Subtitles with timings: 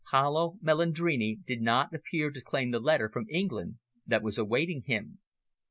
[0.09, 3.77] Paolo Melandrini did not appear to claim the letter from England
[4.07, 5.19] that was awaiting him.